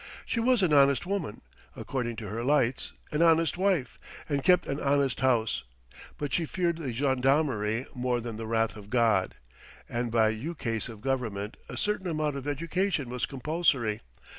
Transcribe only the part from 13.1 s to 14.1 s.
was compulsory.